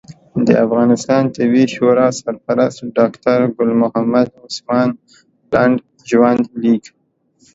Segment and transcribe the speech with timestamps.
[0.47, 4.89] د افغانستان طبي شورا سرپرست ډاکټر ګل محمد عثمان
[5.51, 5.77] لنډ
[6.09, 6.83] ژوند لیک